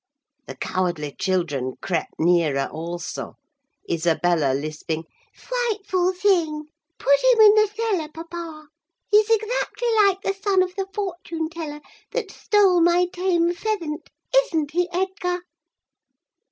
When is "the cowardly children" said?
0.47-1.75